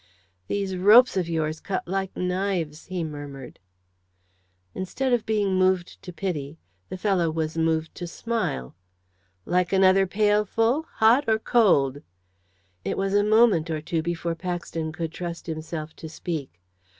"These 0.47 0.77
ropes 0.77 1.15
of 1.15 1.29
yours 1.29 1.59
cut 1.59 1.87
like 1.87 2.17
knives," 2.17 2.85
he 2.87 3.03
murmured. 3.03 3.59
Instead 4.73 5.13
of 5.13 5.27
being 5.27 5.59
moved 5.59 6.01
to 6.01 6.11
pity, 6.11 6.57
the 6.89 6.97
fellow 6.97 7.29
was 7.29 7.55
moved 7.55 7.93
to 7.93 8.07
smile. 8.07 8.75
"Like 9.45 9.71
another 9.71 10.07
pailful 10.07 10.87
hot 10.95 11.25
or 11.27 11.37
cold?" 11.37 12.01
It 12.83 12.97
was 12.97 13.13
a 13.13 13.23
moment 13.23 13.69
or 13.69 13.79
two 13.79 14.01
before 14.01 14.33
Paxton 14.33 14.91
could 14.91 15.11
trust 15.11 15.45
himself 15.45 15.95
to 15.97 16.09
speak. 16.09 16.59